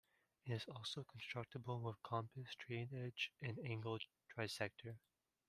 [0.47, 3.99] It is also constructible with compass, straightedge and angle
[4.35, 4.95] trisector.